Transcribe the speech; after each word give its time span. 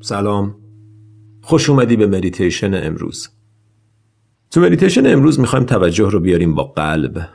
سلام. 0.00 0.56
خوش 1.42 1.70
اومدی 1.70 1.96
به 1.96 2.06
مدیتیشن 2.06 2.86
امروز. 2.86 3.28
تو 4.50 4.60
مدیتیشن 4.60 5.06
امروز 5.06 5.40
می‌خوایم 5.40 5.64
توجه 5.64 6.10
رو 6.10 6.20
بیاریم 6.20 6.54
به 6.54 6.64
قلب. 6.64 7.28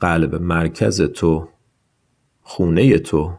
قلب 0.00 0.34
مرکز 0.34 1.02
تو 1.02 1.48
خونه 2.40 2.98
تو 2.98 3.38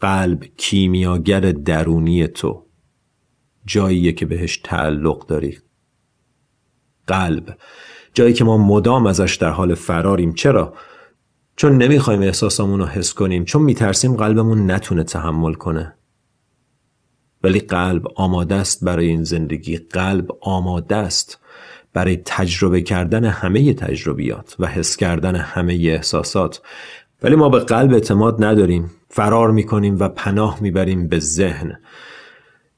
قلب 0.00 0.44
کیمیاگر 0.44 1.40
درونی 1.40 2.26
تو 2.26 2.66
جاییه 3.66 4.12
که 4.12 4.26
بهش 4.26 4.60
تعلق 4.64 5.26
داری. 5.26 5.58
قلب 7.06 7.58
جایی 8.14 8.32
که 8.32 8.44
ما 8.44 8.58
مدام 8.58 9.06
ازش 9.06 9.36
در 9.36 9.50
حال 9.50 9.74
فراریم. 9.74 10.32
چرا؟ 10.32 10.74
چون 11.56 11.76
نمی‌خوایم 11.82 12.20
احساسامون 12.20 12.80
رو 12.80 12.86
حس 12.86 13.14
کنیم. 13.14 13.44
چون 13.44 13.62
میترسیم 13.62 14.16
قلبمون 14.16 14.70
نتونه 14.70 15.04
تحمل 15.04 15.54
کنه. 15.54 15.94
ولی 17.42 17.60
قلب 17.60 18.08
آماده 18.14 18.54
است 18.54 18.84
برای 18.84 19.06
این 19.06 19.24
زندگی. 19.24 19.76
قلب 19.76 20.28
آماده 20.40 20.96
است 20.96 21.38
برای 21.92 22.16
تجربه 22.24 22.82
کردن 22.82 23.24
همه 23.24 23.74
تجربیات 23.74 24.56
و 24.58 24.66
حس 24.66 24.96
کردن 24.96 25.36
همه 25.36 25.72
احساسات. 25.72 26.62
ولی 27.22 27.36
ما 27.36 27.48
به 27.48 27.58
قلب 27.58 27.92
اعتماد 27.92 28.44
نداریم. 28.44 28.90
فرار 29.08 29.50
می‌کنیم 29.50 29.98
و 29.98 30.08
پناه 30.08 30.62
می‌بریم 30.62 31.08
به 31.08 31.18
ذهن 31.18 31.80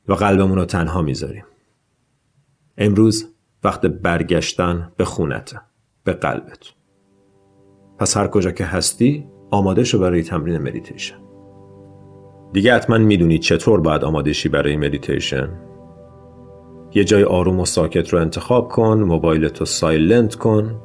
و 0.08 0.14
قلبمون 0.14 0.58
رو 0.58 0.64
تنها 0.64 1.02
می‌ذاریم. 1.02 1.44
امروز 2.78 3.28
وقت 3.64 3.86
برگشتن 3.86 4.92
به 4.96 5.04
خونته 5.04 5.60
به 6.04 6.12
قلبت. 6.12 6.58
پس 7.98 8.16
هر 8.16 8.26
کجا 8.26 8.50
که 8.50 8.64
هستی 8.64 9.26
آماده 9.50 9.84
شو 9.84 9.98
برای 9.98 10.22
تمرین 10.22 10.58
مدیتیشن. 10.58 11.31
دیگه 12.52 12.74
حتما 12.74 12.98
می‌دونی 12.98 13.38
چطور 13.38 13.80
باید 13.80 14.04
آماده 14.04 14.32
شی 14.32 14.48
برای 14.48 14.76
مدیتیشن. 14.76 15.48
یه 16.94 17.04
جای 17.04 17.24
آروم 17.24 17.60
و 17.60 17.64
ساکت 17.64 18.08
رو 18.08 18.18
انتخاب 18.18 18.68
کن 18.68 18.98
موبایلت 18.98 19.58
رو 19.58 19.66
silent 19.66 20.34
کن. 20.34 20.80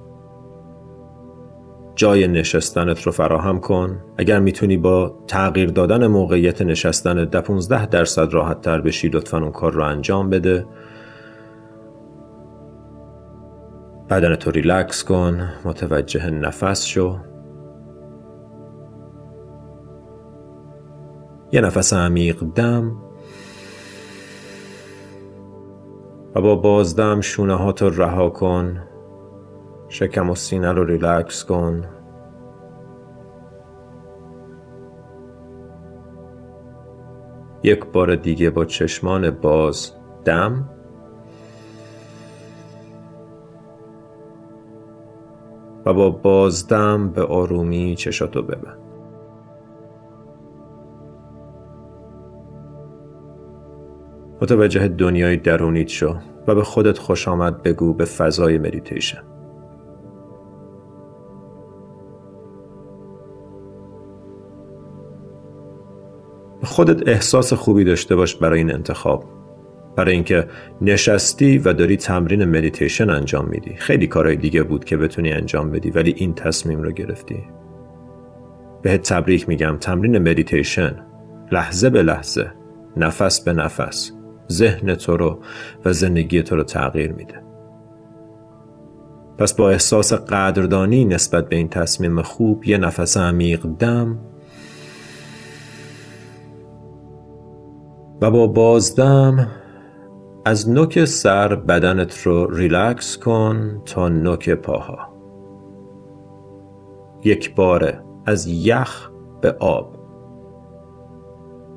جای 1.95 2.28
نشستنت 2.28 3.02
رو 3.02 3.11
فراهم 3.11 3.59
کن. 3.59 3.97
اگر 4.17 4.39
می‌تونی 4.39 4.78
با 4.78 5.17
تغییر 5.28 5.69
دادن 5.69 6.08
موقعیت 6.08 6.61
نشستن 6.61 7.25
ده 7.25 7.41
15 7.41 7.86
درصد 7.86 8.34
راحت 8.34 8.61
تر 8.61 8.81
بشی 8.81 9.09
لطفا 9.09 9.38
اون 9.38 9.52
کار 9.52 9.73
رو 9.73 9.84
انجام 9.84 10.30
بده. 10.30 10.66
بدن 14.09 14.36
تو 14.36 14.52
ریلکس 14.52 15.03
کن 15.03 15.50
متوجه 15.66 16.30
نفس 16.30 16.86
شو. 16.86 17.17
یه 21.52 21.62
نفس 21.62 21.94
عمیق 21.94 22.44
دم 22.44 22.98
و 26.36 26.42
با 26.42 26.56
بازدم 26.56 27.22
شونه 27.22 27.53
ها 27.56 27.72
تو 27.72 27.90
رها 27.90 28.30
کن 28.30 28.84
شکم 29.90 30.30
و 30.30 30.36
سینه 30.36 30.72
رو 30.72 30.84
ریلکس 30.84 31.45
کن. 31.45 31.86
یک 37.64 37.86
بار 37.86 38.16
دیگه 38.16 38.50
با 38.50 38.66
چشمان 38.66 39.30
باز 39.30 39.92
دم. 40.25 40.70
و 45.86 45.94
با 45.94 46.09
بازدم 46.09 47.09
به 47.09 47.23
آرومی 47.23 47.95
چشاتو 47.95 48.42
ببند. 48.42 48.86
متوجه 54.48 54.88
دنیای 54.88 55.38
درونیت 55.38 55.88
شو 55.88 56.16
و 56.48 56.56
به 56.56 56.63
خودت 56.63 56.97
خوش 56.97 57.28
آمد 57.28 57.63
بگو 57.63 57.94
به 57.94 58.06
فضای 58.06 58.58
مدیتیشن 58.58 59.22
خودت 66.63 67.07
احساس 67.07 67.53
خوبی 67.53 67.84
داشته 67.84 68.16
باش 68.16 68.36
برای 68.36 68.59
این 68.59 68.74
انتخاب. 68.74 69.25
برای 69.96 70.13
اینکه 70.13 70.47
نشستی 70.81 71.57
و 71.57 71.74
داری 71.74 71.97
تمرین 71.97 72.46
مدیتیشن 72.46 73.09
انجام 73.09 73.47
میدی. 73.50 73.75
خیلی 73.75 74.07
کارهای 74.07 74.36
دیگه 74.36 74.63
بود 74.63 74.86
که 74.86 74.97
بتونی 74.97 75.31
انجام 75.31 75.72
بدی 75.72 75.90
ولی 75.90 76.13
این 76.18 76.34
تصمیم 76.34 76.81
رو 76.84 76.91
گرفتی. 76.91 77.44
بهت 78.81 79.13
تبریک 79.13 79.50
میگم 79.50 79.78
تمرین 79.80 80.18
مدیتیشن 80.18 81.06
لحظه 81.52 81.90
به 81.90 82.03
لحظه 82.03 82.52
نفس 82.97 83.41
به 83.41 83.53
نفس. 83.53 84.16
ذهن 84.52 84.96
تو 84.96 85.18
رو 85.18 85.40
و 85.85 85.94
زندگی 85.94 86.44
تو 86.44 86.56
رو 86.56 86.63
تغییر 86.63 87.12
میده. 87.12 87.44
پس 89.38 89.53
با 89.53 89.69
احساس 89.69 90.13
قدردانی 90.13 91.06
نسبت 91.06 91.50
به 91.50 91.56
این 91.56 91.69
تصمیم 91.69 92.22
خوب 92.22 92.66
یه 92.66 92.78
نفس 92.78 93.18
عمیق 93.18 93.66
دم 93.66 94.19
و 98.22 98.31
با 98.31 98.47
بازدم 98.47 99.47
از 100.46 100.69
نوک 100.69 101.06
سر 101.06 101.56
بدنت 101.56 102.22
رو 102.22 102.56
ریلکس 102.56 103.18
کن 103.18 103.81
تا 103.86 104.09
نوک 104.09 104.50
پاها. 104.50 105.13
یک 107.24 107.56
باره 107.56 108.03
از 108.25 108.47
یخ 108.47 109.09
به 109.41 109.56
آب 109.59 109.97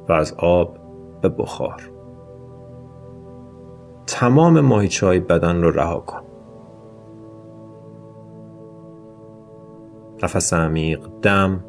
و 0.08 0.12
از 0.12 0.34
آب 0.38 0.78
به 1.22 1.28
بخار. 1.28 1.99
تمام 4.10 4.60
ماهیچه 4.60 5.06
های 5.06 5.20
بدن 5.20 5.62
رو 5.62 5.70
رها 5.70 6.00
کن. 6.00 6.22
نفس 10.22 10.54
عمیق 10.54 11.08
دم. 11.22 11.64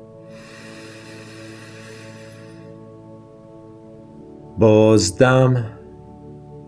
بازدم 4.59 5.65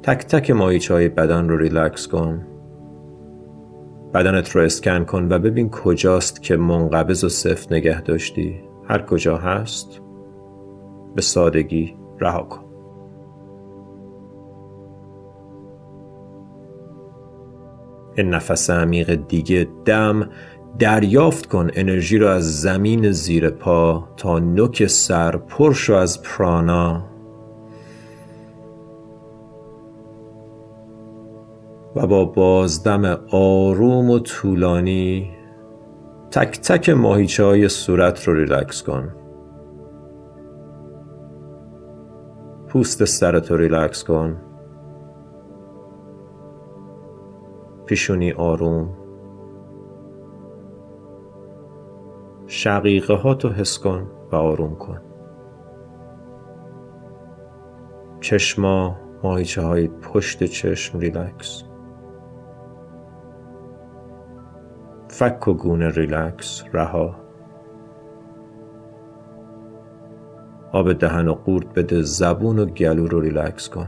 تک 0.04 0.26
تک 0.26 0.52
ماهیچه 0.52 0.94
های 0.94 1.10
بدن 1.10 1.50
رو 1.50 1.58
ریلکس 1.58 2.08
کن. 2.08 2.48
بدنت 4.14 4.50
رو 4.50 4.62
اسکن 4.62 5.06
کن 5.06 5.28
و 5.32 5.40
ببین 5.40 5.70
کجاست 5.70 6.42
که 6.42 6.58
منقبض 6.58 7.24
و 7.24 7.30
سفت 7.30 7.72
نگه 7.72 8.02
داشتی. 8.02 8.62
هر 8.88 9.02
کجا 9.02 9.38
هست 9.38 10.02
به 11.16 11.22
سادگی 11.22 11.96
رها 12.20 12.44
کن. 12.44 12.62
نفس 18.18 18.69
عمیق 18.69 19.16
دیگه 19.28 19.68
دم 19.85 20.29
دریافت 20.79 21.46
کن 21.46 21.69
انرژی 21.74 22.18
رو 22.18 22.28
از 22.28 22.62
زمین 22.62 23.12
زیر 23.12 23.50
پا 23.50 24.07
تا 24.18 24.40
نوک 24.40 24.85
سر 24.85 25.38
پر 25.38 25.74
شو 25.74 25.94
از 25.94 26.22
پرانا. 26.22 27.03
و 31.96 32.07
با 32.07 32.25
بازدم 32.25 33.19
آروم 33.31 34.09
و 34.09 34.19
طولانی 34.19 35.31
تک 36.31 36.62
تک 36.62 36.90
ماهیچه 36.90 37.44
های 37.44 37.69
صورت 37.69 38.24
رو 38.24 38.34
ریلکس 38.34 38.84
کن. 38.84 39.16
پوست 42.68 43.06
سرت 43.06 43.51
رو 43.51 43.57
ریلکس 43.57 44.03
کن. 44.03 44.38
پیشونی 47.86 48.32
آروم. 48.32 48.90
شقیقه 52.48 53.14
ها 53.14 53.34
تو 53.34 53.50
حس 53.50 53.80
کن 53.80 54.08
و 54.32 54.36
آروم 54.36 54.75
کن. 54.75 55.02
چشما 58.19 58.96
ماهیچه 59.24 59.62
های 59.62 59.88
پشت 59.88 60.44
چشم 60.44 61.00
ریلکس. 61.00 61.63
فک 65.07 65.48
و 65.48 65.54
گونه 65.54 65.90
ریلکس 65.90 66.63
رها. 66.74 67.16
آب 70.72 70.94
دهن 70.94 71.28
و 71.28 71.34
قورت 71.34 71.74
بده 71.74 72.02
زبون 72.02 72.60
و 72.60 72.66
گلو 72.66 73.07
رو 73.07 73.19
ریلکس 73.19 73.69
کن. 73.69 73.88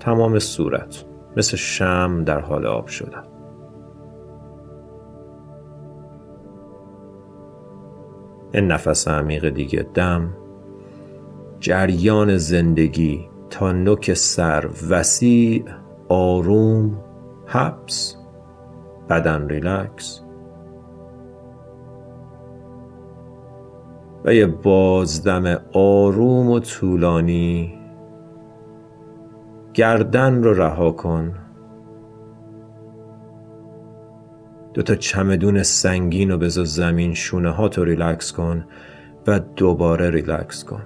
تمام 0.00 0.38
صورت 0.38 1.04
مثل 1.36 1.56
شمع 1.56 2.24
در 2.24 2.40
حال 2.40 2.66
آب 2.66 2.86
شدن. 2.86 3.24
این 8.52 8.66
نفس 8.66 9.08
عمیق 9.08 9.48
دیگه 9.48 9.86
دم 9.94 10.36
جریان 11.60 12.36
زندگی 12.36 13.28
تا 13.50 13.72
نوک 13.72 14.14
سر 14.14 14.70
وسیع 14.90 15.64
آروم 16.08 17.04
حبس 17.46 18.16
بدن 19.10 19.48
ریلکس. 19.48 20.22
و 24.24 24.34
یه 24.34 24.46
بازدم 24.46 25.60
آروم 25.72 26.50
و 26.50 26.60
طولانی 26.60 27.77
گردن 29.78 30.42
رو 30.42 30.54
رها 30.54 30.90
کن. 30.90 31.34
دو 34.74 34.82
تا 34.82 34.94
چمدون 34.94 35.62
سنگین 35.62 36.30
رو 36.30 36.38
بذار 36.38 36.64
زمین 36.64 37.14
شونه 37.14 37.50
ها 37.50 37.68
تو 37.68 37.84
ریلکس 37.84 38.32
کن 38.32 38.64
و 39.26 39.38
دوباره 39.38 40.10
ریلکس 40.10 40.64
کن. 40.64 40.82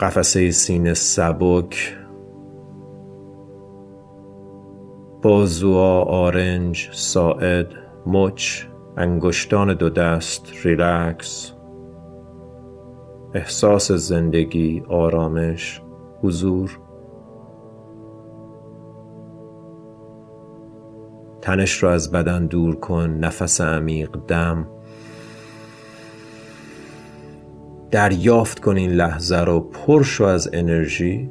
قفسه 0.00 0.50
سینه 0.50 0.94
سبک 0.94 1.98
بازوها 5.22 6.02
آرنج 6.02 6.88
ساعد 6.92 7.66
مچ 8.06 8.64
انگشتان 8.96 9.74
دو 9.74 9.90
دست 9.90 10.52
ریلکس. 10.64 11.59
احساس 13.34 13.92
زندگی 13.92 14.82
آرامش 14.88 15.82
حضور. 16.22 16.78
تنش 21.42 21.82
رو 21.82 21.88
از 21.88 22.10
بدن 22.10 22.46
دور 22.46 22.74
کن 22.76 23.10
نفس 23.10 23.60
عمیق 23.60 24.10
دم. 24.28 24.66
دریافت 27.90 28.60
کن 28.60 28.76
این 28.76 28.90
لحظه 28.90 29.38
رو 29.38 29.60
پرشو 29.60 30.24
از 30.24 30.50
انرژی. 30.52 31.30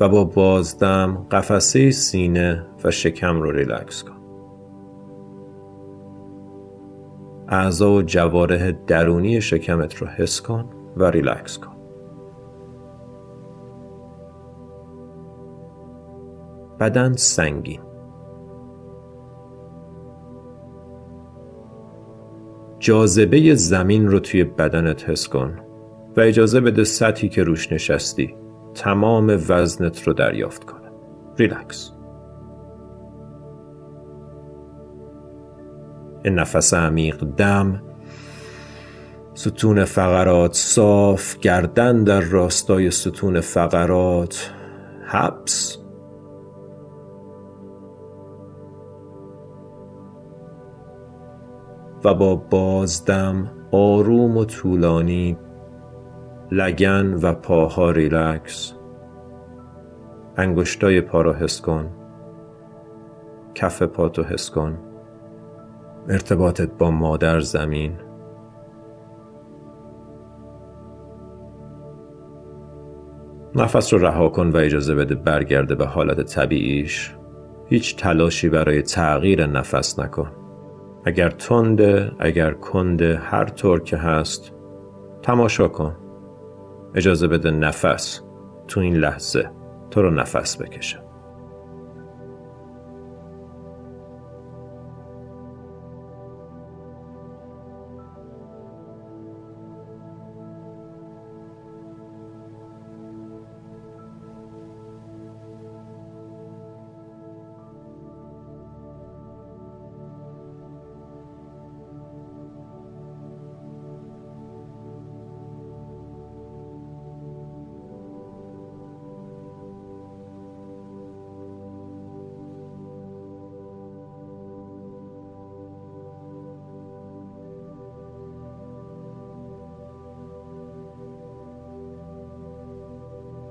و 0.00 0.08
با 0.08 0.24
بازدم 0.24 1.26
قفسه 1.30 1.90
سینه 1.90 2.66
و 2.84 2.90
شکم 2.90 3.40
رو 3.42 3.50
ریلکس 3.50 4.02
کن. 4.02 4.23
اعضا 7.48 7.92
و 7.92 8.02
جوارح 8.02 8.78
درونی 8.86 9.40
شکمت 9.40 9.94
رو 9.94 10.06
حس 10.06 10.40
کن 10.40 10.70
و 10.96 11.04
ریلکس 11.04 11.58
کن. 11.58 11.74
بدن 16.80 17.12
سنگین. 17.12 17.80
جاذبه 22.78 23.54
زمین 23.54 24.08
رو 24.08 24.18
توی 24.18 24.44
بدنت 24.44 25.08
حس 25.08 25.28
کن 25.28 25.58
و 26.16 26.20
اجازه 26.20 26.60
بده 26.60 26.84
سطحی 26.84 27.28
که 27.28 27.42
روش 27.42 27.72
نشستی 27.72 28.34
تمام 28.74 29.38
وزنت 29.48 30.02
رو 30.02 30.12
دریافت 30.12 30.64
کنه. 30.64 30.90
ریلکس. 31.38 31.92
نفس 36.30 36.74
عمیق 36.74 37.24
دم 37.24 37.82
ستون 39.34 39.84
فقرات 39.84 40.52
صاف 40.52 41.38
گردن 41.38 42.04
در 42.04 42.20
راستای 42.20 42.90
ستون 42.90 43.40
فقرات 43.40 44.50
حبس. 45.06 45.78
و 52.04 52.14
با 52.14 52.34
بازدم 52.34 53.50
آروم 53.72 54.36
و 54.36 54.44
طولانی 54.44 55.38
لگن 56.50 57.14
و 57.22 57.32
پاها 57.32 57.90
ریلکس. 57.90 58.74
انگشتای 60.36 61.00
پا 61.00 61.22
را 61.22 61.32
حس 61.32 61.60
کن. 61.60 61.90
کف 63.54 63.82
پاتو 63.82 64.22
حس 64.22 64.50
کن. 64.50 64.78
ارتباطت 66.08 66.70
با 66.78 66.90
مادر 66.90 67.40
زمین؟ 67.40 67.92
نفس 73.54 73.92
رو 73.92 73.98
رها 73.98 74.28
کن 74.28 74.50
و 74.50 74.56
اجازه 74.56 74.94
بده 74.94 75.14
برگرده 75.14 75.74
به 75.74 75.86
حالت 75.86 76.22
طبیعیش. 76.22 77.14
هیچ 77.66 77.96
تلاشی 77.96 78.48
برای 78.48 78.82
تغییر 78.82 79.46
نفس 79.46 79.98
نکن. 79.98 80.30
اگر 81.04 81.30
تنده 81.30 82.12
اگر 82.18 82.52
کنده 82.52 83.16
هر 83.16 83.44
طور 83.44 83.80
که 83.82 83.96
هست 83.96 84.52
تماشا 85.22 85.68
کن. 85.68 85.96
اجازه 86.94 87.28
بده 87.28 87.50
نفس 87.50 88.22
تو 88.68 88.80
این 88.80 88.96
لحظه 88.96 89.50
تو 89.90 90.02
رو 90.02 90.10
نفس 90.10 90.62
بکشه. 90.62 91.03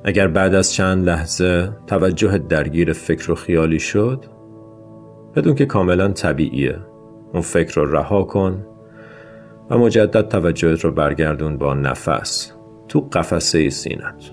اگر 0.04 0.28
بعد 0.28 0.54
از 0.54 0.74
چند 0.74 1.06
لحظه 1.06 1.70
توجه 1.88 2.38
درگیر 2.38 2.94
فکر 2.94 3.32
و 3.32 3.36
خیالی 3.36 3.80
شد 3.80 4.26
بدون 5.36 5.56
که 5.56 5.66
کاملا 5.66 6.12
طبیعیه. 6.12 6.80
اون 7.34 7.42
فکر 7.42 7.82
رو 7.82 7.96
رها 7.96 8.24
کن 8.24 8.66
و 9.70 9.78
مجدد 9.78 10.28
توجهت 10.28 10.80
رو 10.80 10.92
برگردون 10.92 11.58
با 11.58 11.74
نفس 11.74 12.52
تو 12.88 13.10
قفسه 13.12 13.70
سینت. 13.70 14.32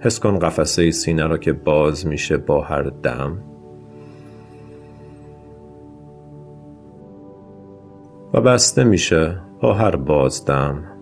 حس 0.00 0.20
کن 0.20 0.38
قفسه 0.38 0.90
سینه 0.90 1.26
را 1.26 1.38
که 1.38 1.52
باز 1.52 2.06
میشه 2.06 2.36
با 2.36 2.62
هر 2.62 2.82
دم. 2.82 3.38
و 8.34 8.40
بسته 8.40 8.84
میشه 8.84 9.40
با 9.60 9.74
هر 9.74 9.96
بازدم. 9.96 10.93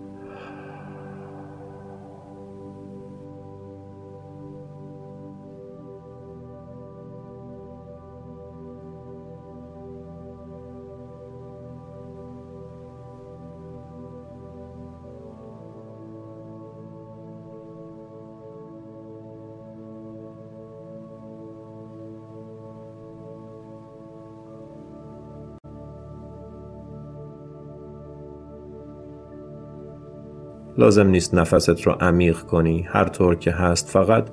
لازم 30.82 31.06
نیست 31.06 31.34
نفست 31.34 31.82
رو 31.82 31.92
عمیق 31.92 32.38
کنی. 32.38 32.86
هر 32.88 33.04
طور 33.04 33.34
که 33.34 33.50
هست 33.50 33.88
فقط 33.88 34.28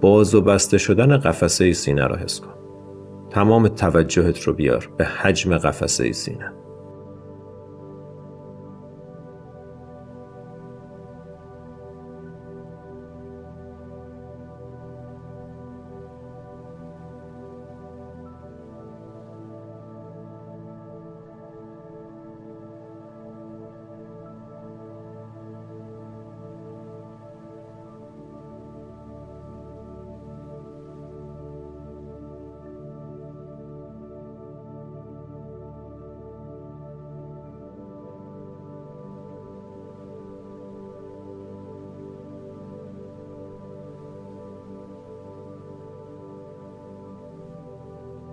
باز 0.00 0.34
و 0.34 0.40
بسته 0.42 0.78
شدن 0.78 1.16
قفسه 1.16 1.72
سینه 1.72 2.06
را 2.06 2.16
حس 2.16 2.40
کن. 2.40 2.54
تمام 3.30 3.68
توجهت 3.68 4.40
رو 4.40 4.52
بیار 4.52 4.88
به 4.96 5.04
حجم 5.04 5.58
قفسه 5.58 6.12
سینه. 6.12 6.52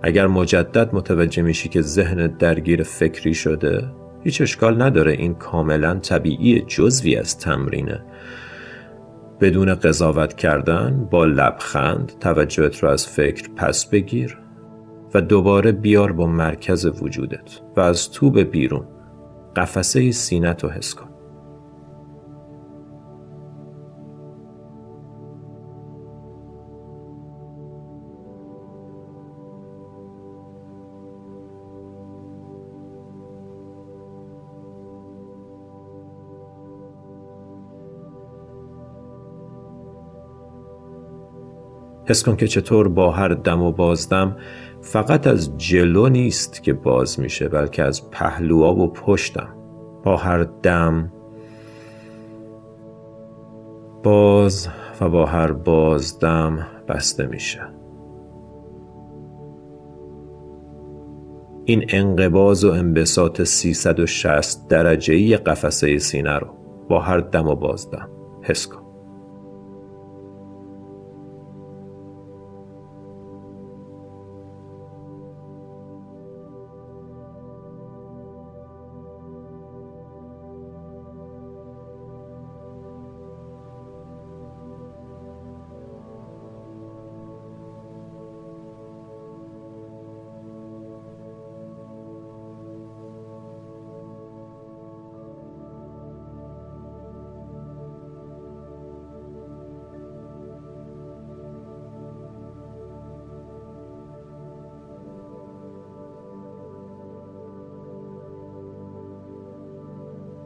اگر 0.06 0.26
مجدد 0.26 0.94
متوجه 0.94 1.42
میشی 1.42 1.68
که 1.68 1.82
ذهن 1.82 2.26
درگیر 2.26 2.82
فکری 2.82 3.34
شده 3.34 3.90
هیچ 4.24 4.40
اشکال 4.40 4.82
نداره 4.82 5.12
این 5.12 5.34
کاملا 5.34 5.94
طبیعی 5.94 6.60
جزوی 6.60 7.16
از 7.16 7.38
تمرینه. 7.38 8.04
بدون 9.40 9.74
قضاوت 9.74 10.34
کردن 10.34 11.08
با 11.10 11.24
لبخند 11.24 12.12
توجهت 12.20 12.78
رو 12.78 12.88
از 12.88 13.06
فکر 13.06 13.48
پس 13.56 13.86
بگیر 13.86 14.38
و 15.14 15.20
دوباره 15.20 15.72
بیار 15.72 16.12
با 16.12 16.26
مرکز 16.26 17.02
وجودت 17.02 17.60
و 17.76 17.80
از 17.80 18.10
تو 18.10 18.30
به 18.30 18.44
بیرون. 18.44 18.86
قفسه 19.56 20.12
سینت 20.12 20.64
رو 20.64 20.70
حس 20.70 20.94
کن. 20.94 21.13
حس 42.06 42.22
کن 42.22 42.36
که 42.36 42.48
چطور 42.48 42.88
با 42.88 43.10
هر 43.10 43.28
دم 43.28 43.62
و 43.62 43.72
بازدم 43.72 44.36
فقط 44.80 45.26
از 45.26 45.58
جلو 45.58 46.08
نیست 46.08 46.62
که 46.62 46.72
باز 46.72 47.20
میشه 47.20 47.48
بلکه 47.48 47.82
از 47.82 48.10
پهلوها 48.10 48.74
و 48.74 48.92
پشتم. 48.92 49.48
با 50.04 50.16
هر 50.16 50.46
دم 50.62 51.12
باز 54.02 54.68
و 55.00 55.08
با 55.08 55.26
هر 55.26 55.52
بازدم 55.52 56.66
بسته 56.88 57.26
میشه. 57.26 57.60
این 61.64 61.84
انقباز 61.88 62.64
و 62.64 62.70
انبساط 62.70 63.42
360 63.42 64.68
درجه 64.68 65.14
ای 65.14 65.36
قفسه 65.36 65.98
سینه 65.98 66.38
رو 66.38 66.46
با 66.88 67.00
هر 67.00 67.18
دم 67.18 67.48
و 67.48 67.54
بازدم. 67.54 68.08
حس 68.42 68.66
کن. 68.66 68.83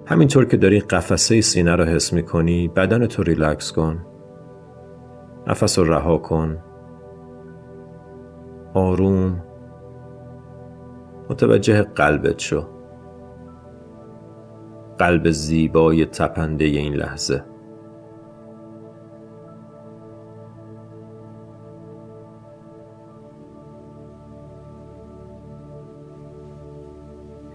همینطور 0.08 0.44
که 0.44 0.56
داری 0.56 0.80
قفسه 0.80 1.40
سینه 1.40 1.76
رو 1.76 1.84
حس 1.84 2.12
می‌کنی 2.12 2.68
بدن 2.68 3.06
تو 3.06 3.22
ریلکس 3.22 3.72
کن. 3.72 4.06
نفس 5.46 5.78
رو 5.78 5.84
رها 5.84 6.18
کن. 6.18 6.58
آروم. 8.74 9.42
متوجه 11.30 11.82
قلبت 11.82 12.38
شو. 12.38 12.64
قلب 14.98 15.30
زیبای 15.30 16.06
تپنده 16.06 16.64
این 16.64 16.94
لحظه. 16.94 17.44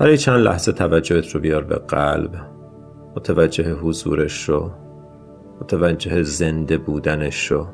برای 0.04 0.18
چند 0.18 0.40
لحظه 0.40 0.72
توجهت 0.72 1.30
رو 1.30 1.40
بیار 1.40 1.64
به 1.64 1.76
قلب. 1.76 2.36
متوجه 3.16 3.74
حضورش 3.74 4.32
شو 4.32 4.72
متوجه 5.62 6.24
زنده 6.24 6.78
بودنش 6.78 7.36
شو 7.36 7.68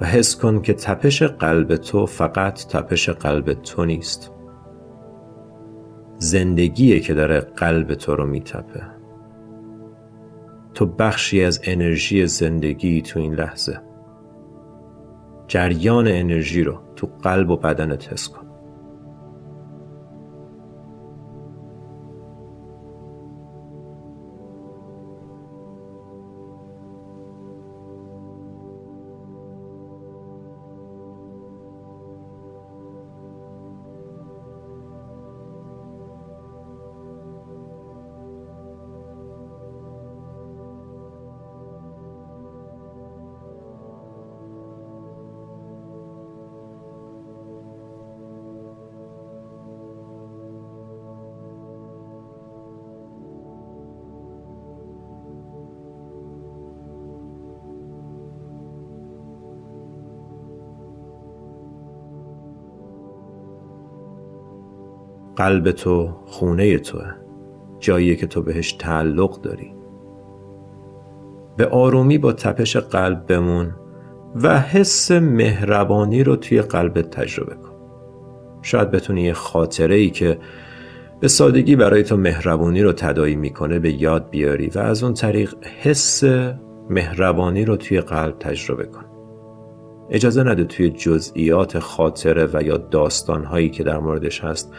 و 0.00 0.06
حس 0.06 0.36
کن 0.36 0.62
که 0.62 0.74
تپش 0.74 1.22
قلب 1.22 1.76
تو 1.76 2.06
فقط 2.06 2.66
تپش 2.66 3.08
قلب 3.08 3.52
تو 3.52 3.84
نیست. 3.84 4.32
زندگیه 6.18 7.00
که 7.00 7.14
داره 7.14 7.40
قلب 7.40 7.94
تو 7.94 8.16
رو 8.16 8.26
میتپه. 8.26 8.97
تو 10.78 10.86
بخشی 10.86 11.44
از 11.44 11.60
انرژی 11.64 12.26
زندگی 12.26 13.02
تو 13.02 13.20
این 13.20 13.34
لحظه. 13.34 13.80
جریان 15.46 16.08
انرژی 16.08 16.64
رو 16.64 16.80
تو 16.96 17.06
قلب 17.22 17.50
و 17.50 17.56
بدنت 17.56 18.12
حس 18.12 18.28
کن. 18.28 18.47
قلب 65.38 65.70
تو 65.70 66.10
خونه 66.26 66.78
توه 66.78 67.06
جایی 67.78 68.16
که 68.16 68.26
تو 68.26 68.42
بهش 68.42 68.72
تعلق 68.72 69.40
داری. 69.40 69.74
به 71.56 71.66
آرومی 71.66 72.18
با 72.18 72.32
تپش 72.32 72.76
قلب 72.76 73.26
بمون 73.26 73.74
و 74.42 74.60
حس 74.60 75.10
مهربانی 75.10 76.24
رو 76.24 76.36
توی 76.36 76.62
قلبت 76.62 77.10
تجربه 77.10 77.54
کن. 77.54 77.72
شاید 78.62 78.90
بتونی 78.90 79.22
یه 79.22 79.32
خاطره 79.32 79.94
ای 79.94 80.10
که 80.10 80.38
به 81.20 81.28
سادگی 81.28 81.76
برای 81.76 82.02
تو 82.02 82.16
مهربانی 82.16 82.82
رو 82.82 82.92
تدایی 82.92 83.36
می‌کنه 83.36 83.78
به 83.78 84.02
یاد 84.02 84.30
بیاری 84.30 84.70
و 84.74 84.78
از 84.78 85.02
اون 85.02 85.14
طریق 85.14 85.54
حس 85.82 86.24
مهربانی 86.90 87.64
رو 87.64 87.76
توی 87.76 88.00
قلب 88.00 88.38
تجربه 88.38 88.84
کن. 88.84 89.04
اجازه 90.10 90.42
نده 90.42 90.64
توی 90.64 90.90
جزئیات 90.90 91.78
خاطره 91.78 92.48
و 92.52 92.62
یا 92.62 92.76
داستانهایی 92.76 93.70
که 93.70 93.84
در 93.84 93.98
موردش 93.98 94.44
هست 94.44 94.72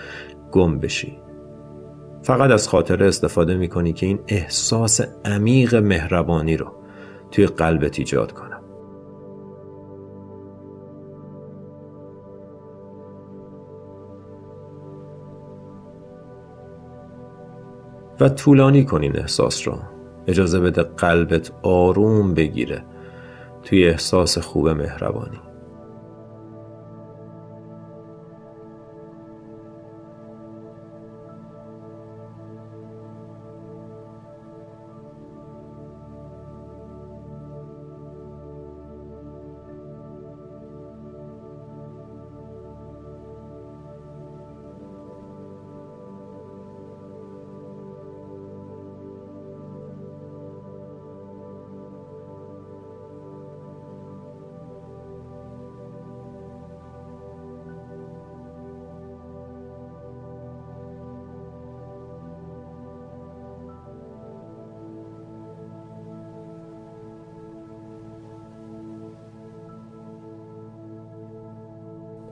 گم 0.52 0.80
بشی. 0.80 1.18
فقط 2.24 2.52
از 2.52 2.68
خاطره 2.68 3.08
استفاده 3.08 3.58
می‌کنی 3.58 3.94
که 3.94 4.06
این 4.06 4.20
احساس 4.28 5.02
عمیق 5.26 5.76
مهربانی 5.76 6.58
رو 6.58 6.72
توی 7.32 7.46
قلبت 7.46 8.00
ایجاد 8.00 8.32
کنم. 8.32 8.62
و 18.20 18.30
طولانی 18.30 18.86
کنین 18.86 19.18
احساس 19.18 19.68
رو. 19.68 19.74
اجازه 20.28 20.60
بده 20.60 20.84
قلبت 20.84 21.52
آروم 21.64 22.34
بگیره 22.34 22.84
توی 23.64 23.88
احساس 23.88 24.38
خوب 24.38 24.70
مهربانی. 24.70 25.40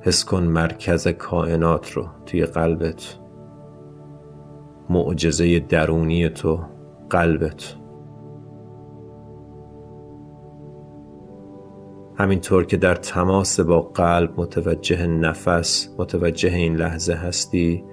حس 0.07 0.25
کن 0.25 0.43
مرکز 0.43 1.07
کائنات 1.07 1.91
رو 1.91 2.05
توی 2.25 2.45
قلبت. 2.45 3.17
معجزه 4.89 5.59
درونی 5.59 6.29
تو 6.29 6.59
قلبت. 7.09 7.75
همینطور 12.15 12.65
که 12.65 12.77
در 12.77 12.95
تماس 12.95 13.59
با 13.59 13.81
قلب 13.81 14.33
متوجه 14.37 15.07
نفس 15.07 15.89
متوجه 15.97 16.55
این 16.55 16.75
لحظه 16.75 17.13
هستی 17.13 17.83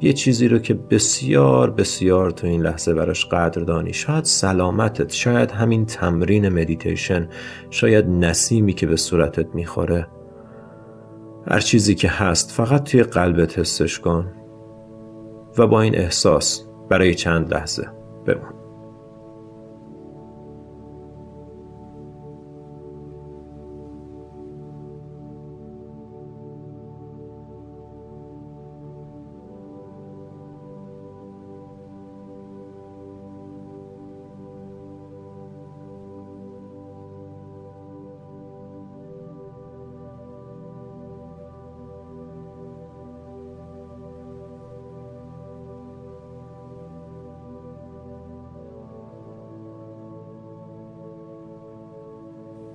یه 0.00 0.12
چیزی 0.12 0.48
رو 0.48 0.58
که 0.58 0.74
بسیار 0.74 1.70
بسیار 1.70 2.30
تو 2.30 2.46
این 2.46 2.62
لحظه 2.62 2.94
براش 2.94 3.26
قدردانی 3.26 3.92
شاید 3.92 4.24
سلامتت 4.24 5.12
شاید 5.12 5.50
همین 5.50 5.86
تمرین 5.86 6.48
مدیتیشن 6.48 7.28
شاید 7.70 8.06
نسیمی 8.06 8.72
که 8.72 8.86
به 8.86 8.96
صورتت 8.96 9.54
می‌خوره. 9.54 10.06
هر 11.50 11.60
چیزی 11.60 11.94
که 11.94 12.08
هست 12.08 12.50
فقط 12.50 12.90
توی 12.90 13.02
قلبت 13.02 13.58
حسش 13.58 13.98
کن 13.98 14.32
و 15.58 15.66
با 15.66 15.80
این 15.80 15.94
احساس 15.94 16.64
برای 16.90 17.14
چند 17.14 17.54
لحظه 17.54 17.88
بمون. 18.26 18.57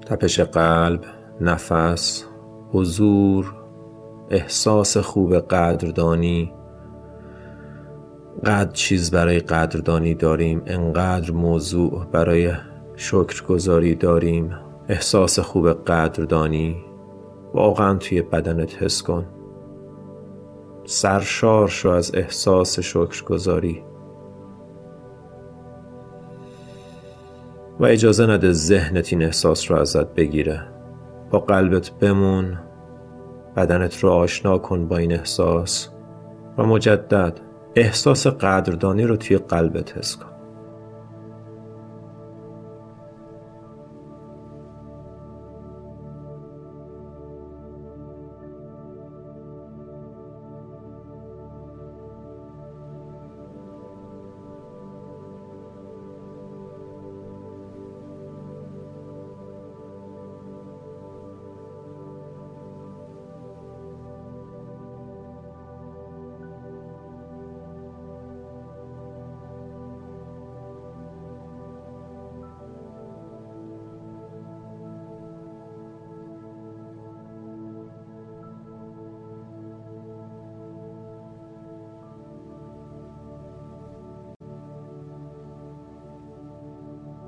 تپش 0.05 0.39
قلب 0.39 1.01
نفس 1.41 2.25
حضور 2.72 3.53
احساس 4.29 4.98
خوب 4.98 5.36
قدردانی. 5.36 6.53
قدر 8.45 8.72
چیز 8.72 9.12
برای 9.12 9.39
قدردانی 9.39 10.15
داریم 10.15 10.62
انقدر 10.65 11.31
موضوع 11.31 12.05
برای 12.12 12.51
شکرگزاری 12.95 13.95
داریم. 13.95 14.55
احساس 14.89 15.39
خوب 15.39 15.74
قدردانی. 15.74 16.83
واقعا 17.53 17.98
توی 17.98 18.22
بدنت 18.22 18.83
حس 18.83 19.01
کن. 19.01 19.25
سرشار 20.86 21.67
شو 21.67 21.89
از 21.89 22.16
احساس 22.16 22.79
شکرگزاری. 22.79 23.83
و 27.83 27.85
اجازه 27.85 28.27
نده 28.27 28.51
ذهنت 28.51 29.13
این 29.13 29.24
احساس 29.24 29.72
رو 29.72 29.77
ازت 29.77 30.13
بگیره. 30.13 30.67
با 31.31 31.39
قلبت 31.39 31.89
بمون 31.89 32.59
بدنت 33.55 34.00
رو 34.00 34.09
آشنا 34.09 34.57
کن 34.57 34.87
با 34.87 34.98
این 34.98 35.13
احساس 35.13 35.89
و 36.57 36.63
مجدد 36.63 37.39
احساس 37.75 38.27
قدردانی 38.27 39.03
رو 39.03 39.15
توی 39.15 39.37
قلبت 39.37 39.98
حس 39.98 40.15
کن. 40.15 40.32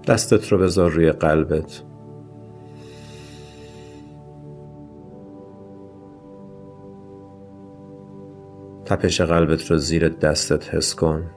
دستت 0.07 0.51
رو 0.51 0.57
بذار 0.57 0.91
روی 0.91 1.11
قلبت. 1.11 1.83
تپش 8.85 9.21
قلبت 9.21 9.71
رو 9.71 9.77
زیر 9.77 10.09
دستت 10.09 10.75
حس 10.75 10.95
کن. 10.95 11.31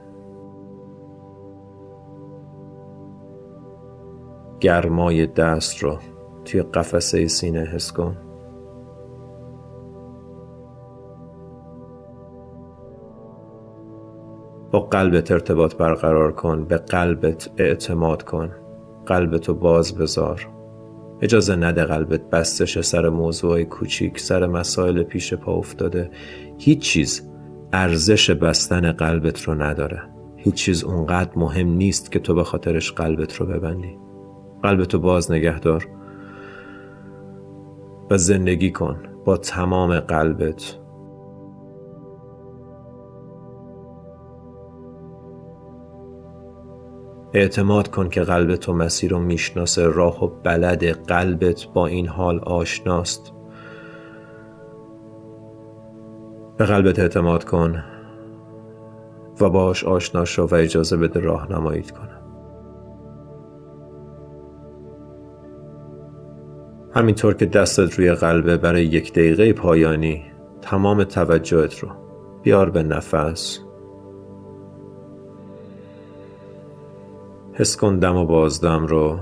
گرمای 4.59 5.27
دست 5.27 5.83
رو 5.83 5.99
توی 6.45 6.61
قفسه 6.61 7.27
سینه 7.27 7.63
حس 7.63 7.91
کن. 7.91 8.28
با 14.71 14.79
قلبت 14.79 15.31
ارتباط 15.31 15.75
برقرار 15.75 16.31
کن 16.31 16.65
به 16.65 16.77
قلبت 16.77 17.49
اعتماد 17.57 18.23
کن. 18.23 18.49
قلبتو 19.05 19.53
باز 19.53 19.95
بذار. 19.95 20.47
اجازه 21.21 21.55
نده 21.55 21.83
قلبت 21.85 22.29
بستش 22.29 22.79
سر 22.79 23.09
موضوع 23.09 23.63
کوچیک 23.63 24.19
سر 24.19 24.47
مسائل 24.47 25.03
پیش 25.03 25.33
پا 25.33 25.53
افتاده. 25.53 26.11
هیچ 26.57 26.79
چیز 26.79 27.29
ارزش 27.73 28.31
بستن 28.31 28.91
قلبت 28.91 29.41
رو 29.41 29.61
نداره. 29.61 30.01
هیچ 30.35 30.53
چیز 30.53 30.83
اونقدر 30.83 31.31
مهم 31.35 31.67
نیست 31.67 32.11
که 32.11 32.19
تو 32.19 32.33
به 32.33 32.43
خاطرش 32.43 32.91
قلبت 32.91 33.35
رو 33.35 33.45
ببندی. 33.45 33.97
قلبتو 34.63 34.99
باز 34.99 35.31
نگه 35.31 35.59
دار 35.59 35.87
و 38.11 38.17
زندگی 38.17 38.71
کن. 38.71 38.97
با 39.25 39.37
تمام 39.37 39.99
قلبت 39.99 40.78
اعتماد 47.33 47.87
کن 47.87 48.09
که 48.09 48.21
قلب 48.21 48.55
تو 48.55 48.73
مسیر 48.73 49.11
رو 49.11 49.19
می‌شناسه. 49.19 49.87
راه 49.87 50.23
و 50.23 50.27
بلد 50.43 50.85
قلبت 50.85 51.65
با 51.73 51.87
این 51.87 52.07
حال 52.07 52.39
آشناست. 52.39 53.33
به 56.57 56.65
قلبت 56.65 56.99
اعتماد 56.99 57.43
کن 57.43 57.83
و 59.41 59.49
باش 59.49 59.83
آشنا 59.83 60.25
شو 60.25 60.43
و 60.43 60.55
اجازه 60.55 60.97
بده 60.97 61.19
راهنماییت 61.19 61.91
کنه. 61.91 62.19
همینطور 66.95 67.33
که 67.33 67.45
دستت 67.45 67.99
روی 67.99 68.13
قلبه 68.13 68.57
برای 68.57 68.85
یک 68.85 69.11
دقیقه 69.11 69.53
پایانی 69.53 70.23
تمام 70.61 71.03
توجهت 71.03 71.79
رو 71.79 71.89
بیار 72.43 72.69
به 72.69 72.83
نفس. 72.83 73.59
حس 77.59 77.77
کن 77.77 77.99
دم 77.99 78.15
و 78.15 78.25
بازدم 78.25 78.85
رو. 78.85 79.19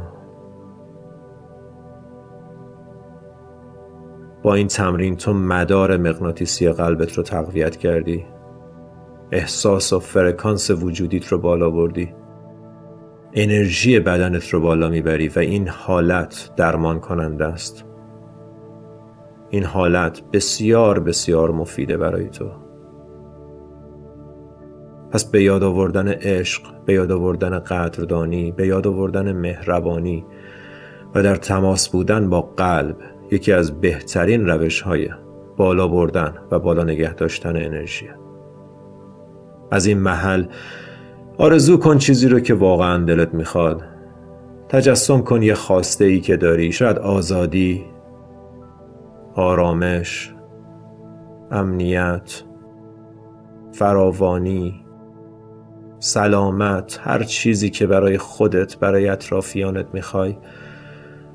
با 4.44 4.54
این 4.54 4.68
تمرین 4.68 5.16
تو 5.16 5.34
مدار 5.34 5.98
مغناطیسی 5.98 6.70
قلبت 6.70 7.14
رو 7.14 7.24
تقویت 7.24 7.76
کردی. 7.76 8.26
احساس 9.32 9.94
و 9.94 10.00
فرکانس 10.00 10.72
وجودیت 10.72 11.28
رو 11.28 11.38
بالا 11.38 11.70
بردی. 11.70 12.14
انرژی 13.34 14.00
بدنت 14.00 14.50
رو 14.50 14.62
بالا 14.62 14.90
می‌بری 14.90 15.28
و 15.28 15.40
این 15.40 15.68
حالت 15.68 16.50
درمان 16.56 17.00
کننده 17.00 17.46
است. 17.46 17.86
این 19.50 19.64
حالت 19.64 20.22
بسیار 20.34 21.00
بسیار 21.00 21.52
مفیده 21.52 21.98
برای 21.98 22.30
تو. 22.30 22.67
پس 25.12 25.26
به 25.26 25.44
یاد 25.44 25.64
آوردن 25.64 26.08
عشق 26.08 26.62
به 26.86 26.94
یاد 26.94 27.12
آوردن 27.12 27.60
قدردانی 27.60 28.52
به 28.52 28.68
یاد 28.68 28.88
آوردن 28.88 29.32
مهربانی 29.32 30.26
و 31.16 31.24
در 31.24 31.36
تماس 31.36 31.90
بودن 31.90 32.30
با 32.30 32.42
قلب 32.42 32.98
یکی 33.32 33.54
از 33.54 33.82
بهترین 33.82 34.48
روش 34.48 34.82
های 34.82 35.10
بالا 35.58 35.88
بردن 35.88 36.34
و 36.52 36.60
بالا 36.60 36.84
نگه 36.84 37.14
داشتن 37.14 37.56
انرژی. 37.56 38.10
از 39.72 39.86
این 39.86 40.00
محل 40.00 40.46
آرزو 41.38 41.78
کن 41.78 41.98
چیزی 41.98 42.28
رو 42.28 42.40
که 42.40 42.54
واقعا 42.54 43.06
دلت 43.06 43.34
می‌خواد. 43.34 43.84
تجسم 44.70 45.22
کن 45.22 45.42
یه 45.42 45.54
خواسته 45.54 46.06
ای 46.06 46.20
که 46.20 46.38
داری 46.38 46.72
شاید 46.72 46.98
آزادی 46.98 47.86
آرامش 49.36 50.34
امنیت 51.52 52.44
فراوانی. 53.72 54.87
سلامت 56.00 57.00
هر 57.02 57.24
چیزی 57.24 57.70
که 57.70 57.88
برای 57.88 58.18
خودت 58.18 58.78
برای 58.78 59.08
اطرافیانت 59.08 59.86
می‌خوای. 59.94 60.38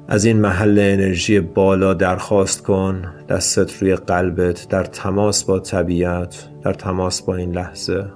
از 0.08 0.24
این 0.24 0.40
محل 0.40 0.78
انرژی 0.78 1.40
بالا 1.40 1.94
درخواست 1.94 2.62
کن 2.62 3.02
دستت 3.28 3.82
روی 3.82 3.96
قلبت 3.96 4.66
در 4.68 4.84
تماس 4.84 5.44
با 5.44 5.58
طبیعت 5.58 6.48
در 6.62 6.72
تماس 6.72 7.22
با 7.22 7.36
این 7.36 7.52
لحظه. 7.52 8.06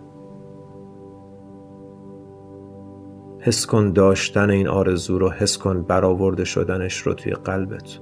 حس 3.40 3.66
کن 3.66 3.92
داشتن 3.92 4.50
این 4.50 4.68
آرزو 4.68 5.18
رو 5.18 5.30
حس 5.30 5.58
کن 5.58 5.82
برآورده 5.82 6.44
شدنش 6.44 6.98
رو 6.98 7.14
توی 7.14 7.32
قلبت. 7.32 7.98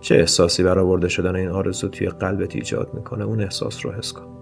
چه 0.00 0.14
احساسی 0.14 0.62
برآورده 0.62 1.08
شدن 1.08 1.36
این 1.36 1.48
آرزو 1.48 1.88
توی 1.88 2.08
قلبت 2.08 2.56
ایجاد 2.56 2.94
می‌کنه؟ 2.94 3.24
اون 3.24 3.40
احساس 3.40 3.86
رو 3.86 3.92
حس 3.92 4.12
کن. 4.12 4.39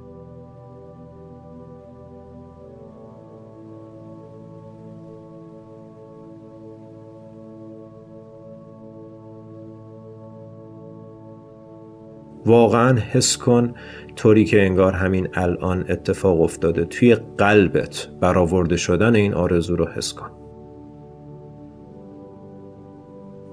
واقعا 12.46 12.98
حس 12.98 13.36
کن 13.36 13.74
طوری 14.16 14.44
که 14.44 14.62
انگار 14.62 14.92
همین 14.92 15.28
الان 15.34 15.84
اتفاق 15.88 16.40
افتاده. 16.40 16.84
توی 16.84 17.14
قلبت 17.14 18.08
برآورده 18.20 18.76
شدن 18.76 19.14
این 19.14 19.34
آرزو 19.34 19.76
رو 19.76 19.86
حس 19.86 20.12
کن. 20.12 20.30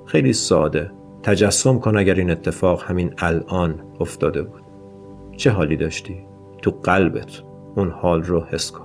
خیلی 0.05 0.33
ساده. 0.33 0.91
تجسم 1.23 1.79
کن 1.79 1.97
اگر 1.97 2.15
این 2.15 2.31
اتفاق 2.31 2.83
همین 2.83 3.13
الان 3.17 3.83
افتاده 3.99 4.41
بود. 4.43 4.61
چه 5.37 5.49
حالی 5.49 5.77
داشتی؟ 5.77 6.25
تو 6.61 6.71
قلبت 6.71 7.41
اون 7.75 7.89
حال 7.89 8.23
رو 8.23 8.43
حس 8.43 8.71
کن. 8.71 8.84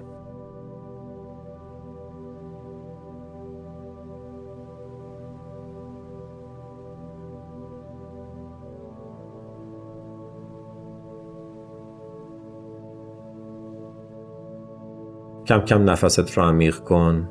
کم 15.51 15.61
کم 15.61 15.91
نفست 15.91 16.39
رو 16.39 16.43
عمیق 16.43 16.79
کن. 16.79 17.29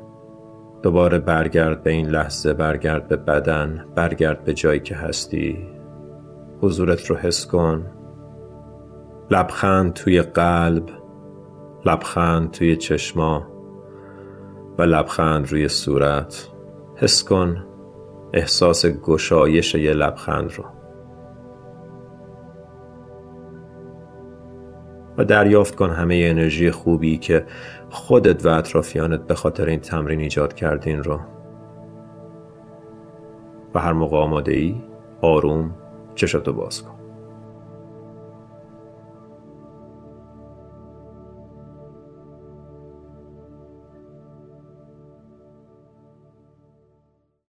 دوباره 0.82 1.18
برگرد 1.18 1.82
به 1.82 1.90
این 1.90 2.06
لحظه 2.06 2.52
برگرد 2.52 3.08
به 3.08 3.16
بدن 3.16 3.84
برگرد 3.94 4.44
به 4.44 4.54
جایی 4.54 4.80
که 4.80 4.94
هستی. 4.94 5.68
حضورت 6.60 7.06
رو 7.06 7.16
حس 7.16 7.46
کن. 7.46 7.86
لبخند 9.30 9.92
توی 9.92 10.22
قلب 10.22 10.84
لبخند 11.86 12.50
توی 12.50 12.76
چشما 12.76 13.46
و 14.78 14.82
لبخند 14.82 15.50
روی 15.52 15.68
صورت. 15.68 16.48
حس 16.96 17.24
کن 17.24 17.64
احساس 18.32 18.86
گشایش 18.86 19.74
یه 19.74 19.92
لبخند 19.92 20.52
رو. 20.52 20.64
و 25.18 25.24
دریافت 25.24 25.76
کن 25.76 25.90
همه 25.90 26.22
انرژی 26.24 26.70
خوبی 26.70 27.18
که 27.18 27.46
خودت 27.90 28.46
و 28.46 28.48
اطرافیانت 28.48 29.20
به 29.26 29.34
خاطر 29.34 29.66
این 29.66 29.80
تمرین 29.80 30.20
ایجاد 30.20 30.54
کردین 30.54 31.02
رو. 31.02 31.20
و 33.74 33.78
هر 33.78 33.92
موقع 33.92 34.16
آماده 34.16 34.52
ای 34.52 34.74
آروم 35.22 35.74
چشاتو 36.14 36.52
باز 36.52 36.82
کن. 36.82 36.99